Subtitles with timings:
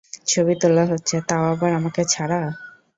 [0.27, 2.39] ছবি তোলা হচ্ছে তাও আবার আমাকে ছাড়া?